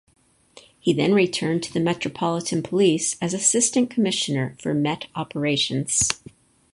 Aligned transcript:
He 0.79 0.93
then 0.93 1.13
returned 1.13 1.61
to 1.61 1.71
the 1.71 1.79
Metropolitan 1.79 2.63
Police 2.63 3.17
as 3.21 3.35
Assistant 3.35 3.91
Commissioner 3.91 4.55
for 4.59 4.73
Met 4.73 5.05
Operations. 5.13 6.09